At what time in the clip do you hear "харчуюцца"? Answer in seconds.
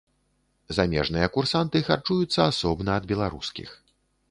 1.91-2.39